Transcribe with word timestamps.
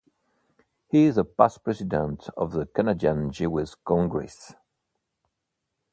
He 0.87 1.03
is 1.03 1.19
a 1.19 1.23
past 1.23 1.63
president 1.63 2.27
of 2.35 2.53
the 2.53 2.65
Canadian 2.65 3.31
Jewish 3.31 3.75
Congress. 3.85 4.55